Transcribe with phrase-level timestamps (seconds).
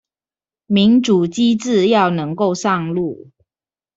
[0.65, 3.29] 民主機制要能夠上路